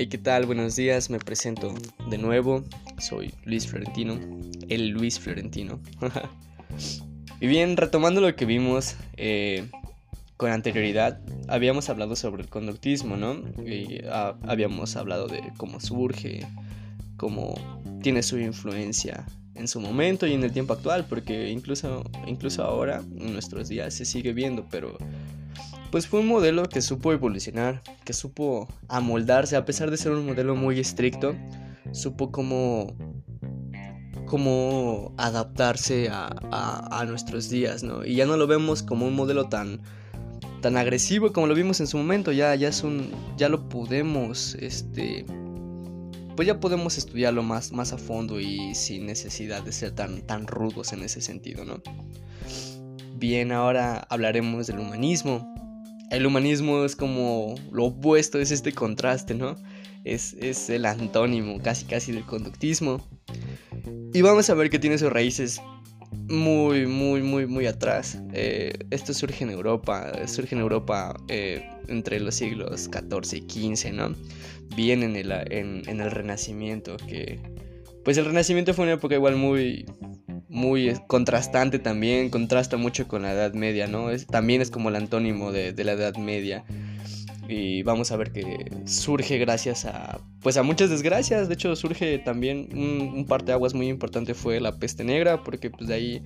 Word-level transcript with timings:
Hey, 0.00 0.06
¿qué 0.06 0.16
tal? 0.16 0.46
Buenos 0.46 0.76
días, 0.76 1.10
me 1.10 1.18
presento 1.18 1.74
de 2.08 2.16
nuevo. 2.16 2.64
Soy 2.96 3.34
Luis 3.44 3.66
Florentino, 3.66 4.18
el 4.70 4.88
Luis 4.88 5.20
Florentino. 5.20 5.78
y 7.40 7.46
bien, 7.46 7.76
retomando 7.76 8.22
lo 8.22 8.34
que 8.34 8.46
vimos 8.46 8.96
eh, 9.18 9.68
con 10.38 10.52
anterioridad, 10.52 11.20
habíamos 11.48 11.90
hablado 11.90 12.16
sobre 12.16 12.44
el 12.44 12.48
conductismo, 12.48 13.18
¿no? 13.18 13.42
Ah, 14.10 14.36
habíamos 14.44 14.96
hablado 14.96 15.26
de 15.26 15.42
cómo 15.58 15.80
surge, 15.80 16.46
cómo 17.18 17.54
tiene 18.02 18.22
su 18.22 18.38
influencia 18.38 19.26
en 19.54 19.68
su 19.68 19.82
momento 19.82 20.26
y 20.26 20.32
en 20.32 20.42
el 20.44 20.52
tiempo 20.52 20.72
actual, 20.72 21.04
porque 21.10 21.50
incluso, 21.50 22.04
incluso 22.26 22.64
ahora, 22.64 23.02
en 23.18 23.34
nuestros 23.34 23.68
días, 23.68 23.92
se 23.92 24.06
sigue 24.06 24.32
viendo, 24.32 24.66
pero 24.70 24.96
pues 25.90 26.06
fue 26.06 26.20
un 26.20 26.28
modelo 26.28 26.64
que 26.64 26.80
supo 26.82 27.12
evolucionar, 27.12 27.82
que 28.04 28.12
supo 28.12 28.68
amoldarse, 28.88 29.56
a 29.56 29.64
pesar 29.64 29.90
de 29.90 29.96
ser 29.96 30.12
un 30.12 30.26
modelo 30.26 30.54
muy 30.54 30.78
estricto, 30.78 31.34
supo 31.92 32.30
cómo, 32.30 32.94
cómo 34.26 35.14
adaptarse 35.18 36.08
a, 36.10 37.04
nuestros 37.08 37.48
días, 37.48 37.82
¿no? 37.82 38.04
Y 38.04 38.14
ya 38.14 38.26
no 38.26 38.36
lo 38.36 38.46
vemos 38.46 38.82
como 38.82 39.06
un 39.06 39.16
modelo 39.16 39.48
tan, 39.48 39.80
tan 40.60 40.76
agresivo 40.76 41.32
como 41.32 41.46
lo 41.48 41.54
vimos 41.54 41.80
en 41.80 41.86
su 41.86 41.96
momento, 41.96 42.30
ya, 42.30 42.54
ya 42.54 42.68
es 42.68 42.84
un, 42.84 43.10
ya 43.36 43.48
lo 43.48 43.68
podemos, 43.68 44.54
este, 44.56 45.24
pues 46.36 46.46
ya 46.46 46.60
podemos 46.60 46.98
estudiarlo 46.98 47.42
más, 47.42 47.72
más 47.72 47.92
a 47.92 47.98
fondo 47.98 48.38
y 48.38 48.74
sin 48.74 49.06
necesidad 49.06 49.62
de 49.64 49.72
ser 49.72 49.92
tan, 49.92 50.22
tan 50.22 50.46
rudos 50.46 50.92
en 50.92 51.02
ese 51.02 51.20
sentido, 51.20 51.64
¿no? 51.64 51.82
Bien, 53.16 53.50
ahora 53.52 54.06
hablaremos 54.08 54.66
del 54.66 54.78
humanismo, 54.78 55.59
el 56.10 56.26
humanismo 56.26 56.84
es 56.84 56.96
como 56.96 57.54
lo 57.72 57.86
opuesto, 57.86 58.38
es 58.38 58.50
este 58.50 58.72
contraste, 58.72 59.34
¿no? 59.34 59.56
Es, 60.04 60.34
el 60.68 60.84
antónimo 60.86 61.60
casi 61.62 61.84
casi 61.84 62.12
del 62.12 62.24
conductismo. 62.24 63.06
Y 64.12 64.22
vamos 64.22 64.50
a 64.50 64.54
ver 64.54 64.70
que 64.70 64.78
tiene 64.78 64.98
sus 64.98 65.12
raíces 65.12 65.60
muy, 66.28 66.86
muy, 66.86 67.22
muy, 67.22 67.46
muy 67.46 67.66
atrás. 67.66 68.20
Eh, 68.32 68.72
esto 68.90 69.14
surge 69.14 69.44
en 69.44 69.50
Europa, 69.50 70.10
surge 70.26 70.54
en 70.56 70.60
Europa 70.60 71.14
eh, 71.28 71.64
entre 71.88 72.18
los 72.18 72.34
siglos 72.34 72.90
XIV 72.92 73.44
y 73.56 73.76
XV, 73.76 73.92
¿no? 73.92 74.14
Bien 74.74 75.02
en 75.02 75.16
el, 75.16 75.30
en 75.32 76.00
el 76.00 76.10
Renacimiento, 76.10 76.96
que... 76.96 77.38
Pues 78.04 78.16
el 78.16 78.24
Renacimiento 78.24 78.72
fue 78.72 78.84
una 78.84 78.94
época 78.94 79.14
igual 79.14 79.36
muy, 79.36 79.84
muy 80.50 80.92
contrastante 81.06 81.78
también, 81.78 82.28
contrasta 82.28 82.76
mucho 82.76 83.06
con 83.06 83.22
la 83.22 83.32
Edad 83.32 83.54
Media, 83.54 83.86
¿no? 83.86 84.10
Es, 84.10 84.26
también 84.26 84.60
es 84.60 84.70
como 84.70 84.88
el 84.88 84.96
antónimo 84.96 85.52
de, 85.52 85.72
la 85.84 85.92
Edad 85.92 86.16
Media. 86.16 86.64
Y 87.48 87.82
vamos 87.82 88.12
a 88.12 88.16
ver 88.16 88.32
que 88.32 88.70
surge 88.84 89.38
gracias 89.38 89.84
a, 89.84 90.20
pues 90.42 90.56
a 90.56 90.62
muchas 90.62 90.90
desgracias. 90.90 91.48
De 91.48 91.54
hecho, 91.54 91.74
surge 91.76 92.18
también 92.18 92.68
un, 92.72 93.12
un 93.16 93.26
parteaguas 93.26 93.74
muy 93.74 93.88
importante 93.88 94.34
fue 94.34 94.60
la 94.60 94.76
peste 94.76 95.04
negra, 95.04 95.42
porque 95.42 95.70
pues 95.70 95.88
de 95.88 95.94
ahí, 95.94 96.22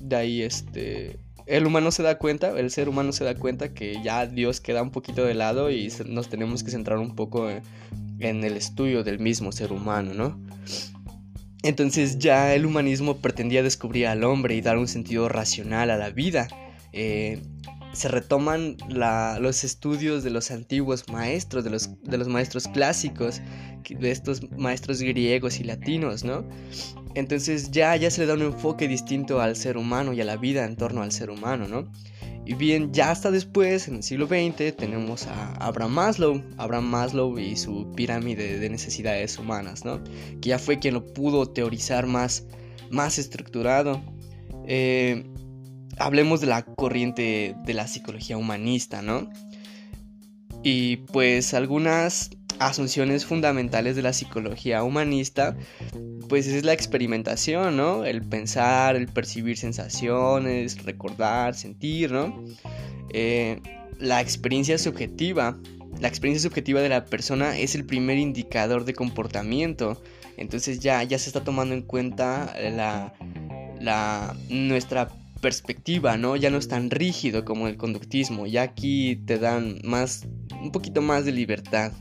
de 0.00 0.16
ahí 0.16 0.42
este, 0.42 1.18
el 1.46 1.66
humano 1.66 1.90
se 1.90 2.02
da 2.02 2.16
cuenta, 2.18 2.58
el 2.58 2.70
ser 2.70 2.88
humano 2.88 3.12
se 3.12 3.24
da 3.24 3.34
cuenta 3.34 3.74
que 3.74 4.02
ya 4.02 4.26
Dios 4.26 4.60
queda 4.60 4.82
un 4.82 4.90
poquito 4.90 5.24
de 5.24 5.34
lado 5.34 5.70
y 5.70 5.92
nos 6.06 6.28
tenemos 6.28 6.62
que 6.62 6.70
centrar 6.70 6.98
un 6.98 7.14
poco 7.14 7.50
en 7.50 8.44
el 8.44 8.56
estudio 8.56 9.04
del 9.04 9.18
mismo 9.18 9.52
ser 9.52 9.72
humano, 9.72 10.14
¿no? 10.14 10.38
Entonces 11.64 12.18
ya 12.18 12.54
el 12.54 12.66
humanismo 12.66 13.16
pretendía 13.16 13.62
descubrir 13.62 14.06
al 14.06 14.22
hombre 14.22 14.54
y 14.54 14.60
dar 14.60 14.76
un 14.76 14.86
sentido 14.86 15.30
racional 15.30 15.90
a 15.90 15.96
la 15.96 16.10
vida. 16.10 16.46
Eh, 16.92 17.40
se 17.94 18.08
retoman 18.08 18.76
los 18.88 19.64
estudios 19.64 20.22
de 20.22 20.30
los 20.30 20.50
antiguos 20.50 21.08
maestros, 21.08 21.64
de 21.64 21.70
los, 21.70 22.02
de 22.02 22.18
los 22.18 22.28
maestros 22.28 22.68
clásicos, 22.68 23.40
de 23.88 24.10
estos 24.10 24.50
maestros 24.50 25.00
griegos 25.00 25.58
y 25.58 25.64
latinos, 25.64 26.22
¿no? 26.22 26.46
Entonces 27.14 27.70
ya, 27.70 27.96
ya 27.96 28.10
se 28.10 28.20
le 28.20 28.26
da 28.26 28.34
un 28.34 28.42
enfoque 28.42 28.86
distinto 28.86 29.40
al 29.40 29.56
ser 29.56 29.78
humano 29.78 30.12
y 30.12 30.20
a 30.20 30.24
la 30.24 30.36
vida 30.36 30.66
en 30.66 30.76
torno 30.76 31.02
al 31.02 31.12
ser 31.12 31.30
humano, 31.30 31.66
¿no? 31.66 31.90
Y 32.46 32.54
bien, 32.54 32.92
ya 32.92 33.10
hasta 33.10 33.30
después, 33.30 33.88
en 33.88 33.96
el 33.96 34.02
siglo 34.02 34.26
XX, 34.26 34.76
tenemos 34.76 35.26
a 35.26 35.54
Abraham 35.54 35.92
Maslow, 35.92 36.42
Abraham 36.58 36.84
Maslow 36.84 37.38
y 37.38 37.56
su 37.56 37.90
pirámide 37.96 38.58
de 38.58 38.68
necesidades 38.68 39.38
humanas, 39.38 39.84
¿no? 39.84 40.02
Que 40.42 40.50
ya 40.50 40.58
fue 40.58 40.78
quien 40.78 40.94
lo 40.94 41.06
pudo 41.14 41.46
teorizar 41.46 42.06
más, 42.06 42.46
más 42.90 43.18
estructurado. 43.18 44.02
Eh, 44.66 45.24
hablemos 45.98 46.42
de 46.42 46.48
la 46.48 46.64
corriente 46.64 47.56
de 47.64 47.74
la 47.74 47.86
psicología 47.86 48.36
humanista, 48.36 49.00
¿no? 49.00 49.30
Y 50.62 50.96
pues 50.96 51.54
algunas 51.54 52.30
asunciones 52.58 53.24
fundamentales 53.24 53.96
de 53.96 54.02
la 54.02 54.12
psicología 54.12 54.82
humanista, 54.82 55.56
pues 56.28 56.46
es 56.46 56.64
la 56.64 56.72
experimentación, 56.72 57.76
¿no? 57.76 58.04
El 58.04 58.22
pensar, 58.22 58.96
el 58.96 59.08
percibir 59.08 59.56
sensaciones, 59.56 60.82
recordar, 60.84 61.54
sentir, 61.54 62.12
¿no? 62.12 62.44
Eh, 63.10 63.60
la 63.98 64.20
experiencia 64.20 64.78
subjetiva. 64.78 65.58
La 66.00 66.08
experiencia 66.08 66.48
subjetiva 66.48 66.80
de 66.80 66.88
la 66.88 67.04
persona 67.04 67.56
es 67.56 67.74
el 67.74 67.84
primer 67.84 68.18
indicador 68.18 68.84
de 68.84 68.94
comportamiento. 68.94 70.02
Entonces 70.36 70.80
ya, 70.80 71.02
ya 71.04 71.18
se 71.18 71.28
está 71.28 71.44
tomando 71.44 71.74
en 71.74 71.82
cuenta 71.82 72.54
la, 73.80 74.34
nuestra 74.48 75.08
perspectiva, 75.40 76.16
¿no? 76.16 76.36
Ya 76.36 76.50
no 76.50 76.58
es 76.58 76.68
tan 76.68 76.90
rígido 76.90 77.44
como 77.44 77.68
el 77.68 77.76
conductismo. 77.76 78.46
Ya 78.46 78.62
aquí 78.62 79.16
te 79.24 79.38
dan 79.38 79.78
más, 79.84 80.26
un 80.60 80.72
poquito 80.72 81.00
más 81.00 81.24
de 81.24 81.32
libertad. 81.32 81.92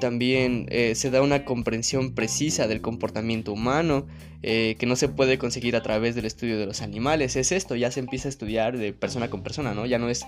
También 0.00 0.66
eh, 0.70 0.94
se 0.94 1.10
da 1.10 1.22
una 1.22 1.44
comprensión 1.44 2.14
precisa 2.14 2.68
del 2.68 2.80
comportamiento 2.82 3.52
humano 3.52 4.06
eh, 4.42 4.76
que 4.78 4.86
no 4.86 4.96
se 4.96 5.08
puede 5.08 5.38
conseguir 5.38 5.74
a 5.74 5.82
través 5.82 6.14
del 6.14 6.26
estudio 6.26 6.58
de 6.58 6.66
los 6.66 6.82
animales. 6.82 7.36
Es 7.36 7.52
esto, 7.52 7.76
ya 7.76 7.90
se 7.90 8.00
empieza 8.00 8.28
a 8.28 8.30
estudiar 8.30 8.76
de 8.76 8.92
persona 8.92 9.30
con 9.30 9.42
persona, 9.42 9.74
¿no? 9.74 9.86
Ya 9.86 9.98
no 9.98 10.08
es 10.08 10.26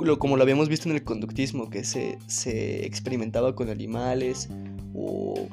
lo, 0.00 0.18
como 0.18 0.36
lo 0.36 0.42
habíamos 0.42 0.68
visto 0.68 0.88
en 0.88 0.96
el 0.96 1.04
conductismo, 1.04 1.70
que 1.70 1.84
se, 1.84 2.18
se 2.26 2.84
experimentaba 2.84 3.54
con 3.54 3.70
animales 3.70 4.48
o 4.94 5.48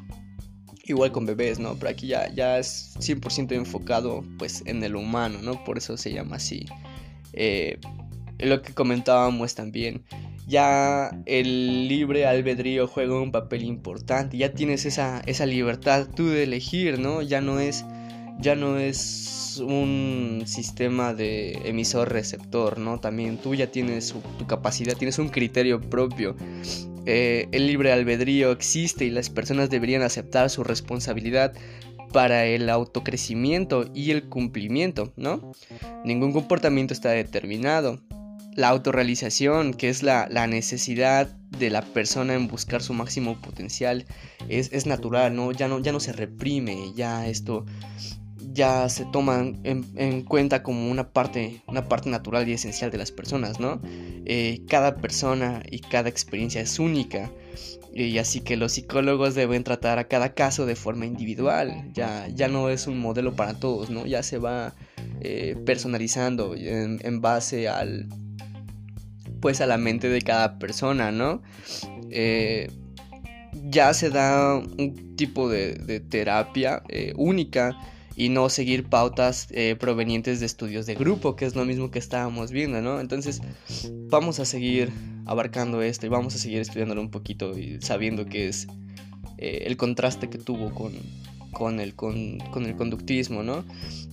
igual 0.85 1.11
con 1.11 1.25
bebés, 1.25 1.59
¿no? 1.59 1.75
Pero 1.75 1.89
aquí 1.89 2.07
ya, 2.07 2.33
ya 2.33 2.59
es 2.59 2.95
100% 2.99 3.53
enfocado 3.53 4.23
pues 4.37 4.63
en 4.65 4.83
el 4.83 4.95
humano, 4.95 5.39
¿no? 5.41 5.63
Por 5.63 5.77
eso 5.77 5.97
se 5.97 6.11
llama 6.11 6.37
así. 6.37 6.65
Eh, 7.33 7.79
lo 8.39 8.61
que 8.61 8.73
comentábamos 8.73 9.55
también 9.55 10.03
ya 10.47 11.17
el 11.25 11.87
libre 11.87 12.25
albedrío 12.25 12.87
juega 12.87 13.21
un 13.21 13.31
papel 13.31 13.63
importante, 13.63 14.37
ya 14.37 14.53
tienes 14.53 14.85
esa, 14.85 15.21
esa 15.25 15.45
libertad 15.45 16.07
tú 16.13 16.27
de 16.27 16.43
elegir, 16.43 16.99
¿no? 16.99 17.21
Ya 17.21 17.41
no 17.41 17.59
es, 17.59 17.85
ya 18.39 18.55
no 18.55 18.77
es 18.77 19.61
un 19.61 20.43
sistema 20.45 21.13
de 21.13 21.53
emisor-receptor, 21.65 22.77
¿no? 22.79 22.99
También 22.99 23.37
tú 23.37 23.55
ya 23.55 23.67
tienes 23.67 24.13
tu 24.37 24.47
capacidad, 24.47 24.97
tienes 24.97 25.19
un 25.19 25.29
criterio 25.29 25.79
propio. 25.79 26.35
Eh, 27.05 27.47
el 27.51 27.67
libre 27.67 27.91
albedrío 27.91 28.51
existe 28.51 29.05
y 29.05 29.09
las 29.09 29.29
personas 29.29 29.69
deberían 29.69 30.01
aceptar 30.01 30.49
su 30.49 30.63
responsabilidad 30.63 31.53
para 32.11 32.45
el 32.45 32.69
autocrecimiento 32.69 33.89
y 33.93 34.11
el 34.11 34.29
cumplimiento, 34.29 35.13
¿no? 35.15 35.51
Ningún 36.05 36.31
comportamiento 36.31 36.93
está 36.93 37.09
determinado 37.09 37.99
la 38.55 38.69
autorrealización, 38.69 39.73
que 39.73 39.89
es 39.89 40.03
la, 40.03 40.27
necesidad 40.47 41.27
de 41.27 41.69
la 41.69 41.81
persona 41.81 42.33
en 42.33 42.47
buscar 42.47 42.81
su 42.81 42.93
máximo 42.93 43.39
potencial, 43.41 44.05
es, 44.49 44.85
natural, 44.85 45.35
¿no? 45.35 45.51
Ya, 45.51 45.67
¿no? 45.67 45.79
ya 45.79 45.91
no 45.91 45.99
se 45.99 46.13
reprime, 46.13 46.93
ya 46.95 47.27
esto 47.27 47.65
ya 48.53 48.87
se 48.87 49.05
toma 49.05 49.51
en, 49.63 50.21
cuenta 50.23 50.61
como 50.61 50.89
una 50.89 51.09
parte, 51.11 51.63
una 51.67 51.87
parte 51.89 52.09
natural 52.09 52.47
y 52.47 52.53
esencial 52.53 52.91
de 52.91 52.99
las 52.99 53.11
personas, 53.11 53.59
¿no? 53.59 53.81
Eh, 54.25 54.61
cada 54.67 54.97
persona 54.97 55.63
y 55.69 55.79
cada 55.79 56.09
experiencia 56.09 56.61
es 56.61 56.77
única. 56.77 57.31
Y 57.95 58.17
así 58.17 58.41
que 58.41 58.57
los 58.57 58.73
psicólogos 58.73 59.35
deben 59.35 59.63
tratar 59.63 59.99
a 59.99 60.07
cada 60.07 60.33
caso 60.33 60.65
de 60.65 60.75
forma 60.75 61.05
individual. 61.05 61.91
Ya, 61.93 62.27
ya 62.27 62.47
no 62.47 62.69
es 62.69 62.87
un 62.87 62.99
modelo 62.99 63.35
para 63.35 63.55
todos, 63.55 63.89
¿no? 63.89 64.05
Ya 64.05 64.23
se 64.23 64.37
va 64.37 64.75
eh, 65.21 65.55
personalizando 65.65 66.55
en 66.55 67.21
base 67.21 67.67
al, 67.67 68.07
pues 69.43 69.59
a 69.59 69.65
la 69.65 69.77
mente 69.77 70.07
de 70.07 70.21
cada 70.21 70.57
persona, 70.57 71.11
¿no? 71.11 71.41
Eh, 72.09 72.71
ya 73.65 73.93
se 73.93 74.09
da 74.09 74.55
un 74.55 75.17
tipo 75.17 75.49
de, 75.49 75.99
terapia 75.99 76.81
eh, 76.87 77.11
única 77.17 77.77
y 78.15 78.29
no 78.29 78.47
seguir 78.47 78.85
pautas 78.85 79.49
eh, 79.51 79.75
provenientes 79.77 80.39
de 80.39 80.45
estudios 80.45 80.85
de 80.85 80.95
grupo, 80.95 81.35
que 81.35 81.43
es 81.43 81.57
lo 81.57 81.65
mismo 81.65 81.91
que 81.91 81.99
estábamos 81.99 82.53
viendo, 82.53 82.81
¿no? 82.81 83.01
Entonces 83.01 83.41
vamos 84.09 84.39
a 84.39 84.45
seguir 84.45 84.93
abarcando 85.25 85.81
esto 85.81 86.05
y 86.05 86.09
vamos 86.09 86.35
a 86.35 86.37
seguir 86.37 86.61
estudiándolo 86.61 87.01
un 87.01 87.11
poquito 87.11 87.57
y 87.57 87.81
sabiendo 87.81 88.25
que 88.25 88.47
es 88.47 88.67
el 89.37 89.75
contraste 89.75 90.29
que 90.29 90.37
tuvo 90.37 90.73
con, 90.73 90.93
con, 91.51 91.81
el, 91.81 91.95
con, 91.95 92.37
con 92.53 92.65
el 92.65 92.77
conductismo, 92.77 93.43
¿no? 93.43 93.65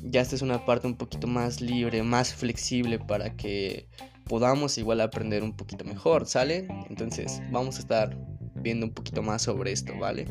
Ya 0.02 0.22
esta 0.22 0.34
es 0.34 0.42
una 0.42 0.64
parte 0.64 0.88
un 0.88 0.96
poquito 0.96 1.28
más 1.28 1.60
libre, 1.60 2.02
más 2.02 2.34
flexible 2.34 2.98
para 2.98 3.36
que 3.36 3.86
podamos 4.30 4.78
igual 4.78 5.00
aprender 5.00 5.42
un 5.42 5.52
poquito 5.52 5.84
mejor, 5.84 6.24
¿sale? 6.24 6.68
Entonces 6.88 7.42
vamos 7.50 7.78
a 7.78 7.78
estar 7.80 8.16
viendo 8.54 8.86
un 8.86 8.92
poquito 8.92 9.22
más 9.22 9.42
sobre 9.42 9.72
esto, 9.72 9.92
¿vale? 9.98 10.24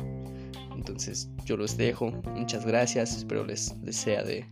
Entonces 0.74 1.28
yo 1.44 1.58
los 1.58 1.76
dejo, 1.76 2.10
muchas 2.34 2.64
gracias, 2.64 3.14
espero 3.14 3.44
les, 3.44 3.76
les 3.84 3.96
sea 3.96 4.22
de, 4.22 4.46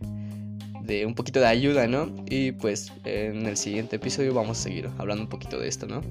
de 0.83 1.03
un 1.03 1.15
poquito 1.15 1.39
de 1.39 1.47
ayuda, 1.47 1.87
¿no? 1.87 2.13
Y 2.29 2.51
pues 2.51 2.93
en 3.05 3.47
el 3.47 3.57
siguiente 3.57 3.95
episodio 3.95 4.35
vamos 4.35 4.59
a 4.59 4.61
seguir 4.61 4.87
hablando 4.99 5.23
un 5.23 5.29
poquito 5.29 5.57
de 5.57 5.67
esto, 5.67 5.87
¿no? 5.87 6.01